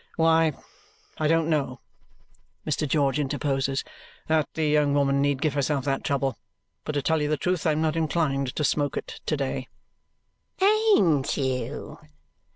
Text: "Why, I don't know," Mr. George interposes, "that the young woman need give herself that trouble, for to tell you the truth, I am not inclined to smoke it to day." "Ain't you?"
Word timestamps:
"Why, 0.15 0.53
I 1.19 1.27
don't 1.27 1.47
know," 1.47 1.79
Mr. 2.65 2.87
George 2.87 3.19
interposes, 3.19 3.83
"that 4.25 4.49
the 4.55 4.65
young 4.65 4.95
woman 4.95 5.21
need 5.21 5.43
give 5.43 5.53
herself 5.53 5.85
that 5.85 6.03
trouble, 6.03 6.39
for 6.83 6.91
to 6.91 7.03
tell 7.03 7.21
you 7.21 7.29
the 7.29 7.37
truth, 7.37 7.67
I 7.67 7.73
am 7.73 7.83
not 7.83 7.95
inclined 7.95 8.55
to 8.55 8.63
smoke 8.63 8.97
it 8.97 9.21
to 9.27 9.37
day." 9.37 9.67
"Ain't 10.59 11.37
you?" 11.37 11.99